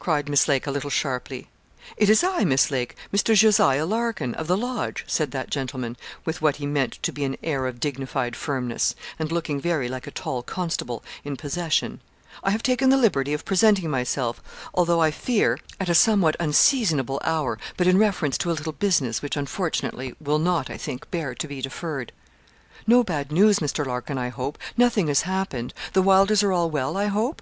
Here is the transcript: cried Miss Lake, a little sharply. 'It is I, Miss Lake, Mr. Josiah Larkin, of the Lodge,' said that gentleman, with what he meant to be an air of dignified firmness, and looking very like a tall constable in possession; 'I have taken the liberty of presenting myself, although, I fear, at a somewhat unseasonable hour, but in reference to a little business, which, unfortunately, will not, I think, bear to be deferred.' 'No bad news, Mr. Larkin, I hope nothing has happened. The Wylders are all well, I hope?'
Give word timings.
cried 0.00 0.28
Miss 0.28 0.48
Lake, 0.48 0.66
a 0.66 0.70
little 0.72 0.90
sharply. 0.90 1.48
'It 1.96 2.10
is 2.10 2.24
I, 2.24 2.42
Miss 2.42 2.72
Lake, 2.72 2.96
Mr. 3.14 3.36
Josiah 3.36 3.86
Larkin, 3.86 4.34
of 4.34 4.48
the 4.48 4.56
Lodge,' 4.56 5.04
said 5.06 5.30
that 5.30 5.48
gentleman, 5.48 5.96
with 6.24 6.42
what 6.42 6.56
he 6.56 6.66
meant 6.66 6.98
to 7.04 7.12
be 7.12 7.22
an 7.22 7.36
air 7.40 7.68
of 7.68 7.78
dignified 7.78 8.34
firmness, 8.34 8.96
and 9.16 9.30
looking 9.30 9.60
very 9.60 9.88
like 9.88 10.08
a 10.08 10.10
tall 10.10 10.42
constable 10.42 11.04
in 11.22 11.36
possession; 11.36 12.00
'I 12.42 12.50
have 12.50 12.64
taken 12.64 12.90
the 12.90 12.96
liberty 12.96 13.32
of 13.32 13.44
presenting 13.44 13.88
myself, 13.90 14.42
although, 14.74 14.98
I 15.00 15.12
fear, 15.12 15.56
at 15.78 15.88
a 15.88 15.94
somewhat 15.94 16.34
unseasonable 16.40 17.20
hour, 17.22 17.56
but 17.76 17.86
in 17.86 17.96
reference 17.96 18.36
to 18.38 18.50
a 18.50 18.58
little 18.58 18.72
business, 18.72 19.22
which, 19.22 19.36
unfortunately, 19.36 20.16
will 20.20 20.40
not, 20.40 20.68
I 20.68 20.76
think, 20.78 21.08
bear 21.12 21.32
to 21.36 21.46
be 21.46 21.62
deferred.' 21.62 22.10
'No 22.88 23.04
bad 23.04 23.30
news, 23.30 23.60
Mr. 23.60 23.86
Larkin, 23.86 24.18
I 24.18 24.30
hope 24.30 24.58
nothing 24.76 25.06
has 25.06 25.20
happened. 25.22 25.74
The 25.92 26.02
Wylders 26.02 26.42
are 26.42 26.50
all 26.50 26.70
well, 26.72 26.96
I 26.96 27.06
hope?' 27.06 27.40